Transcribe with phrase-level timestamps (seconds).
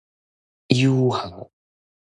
[0.69, 1.51] 有孝